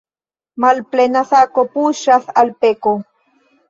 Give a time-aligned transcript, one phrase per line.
[0.65, 3.01] Malplena sako puŝas al peko.